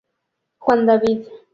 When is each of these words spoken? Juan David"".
Juan 0.57 0.87
David"". 0.87 1.27